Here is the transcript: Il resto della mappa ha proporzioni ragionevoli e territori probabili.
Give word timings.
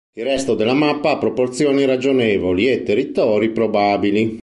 Il 0.15 0.23
resto 0.25 0.55
della 0.55 0.73
mappa 0.73 1.11
ha 1.11 1.17
proporzioni 1.19 1.85
ragionevoli 1.85 2.67
e 2.71 2.81
territori 2.81 3.51
probabili. 3.51 4.39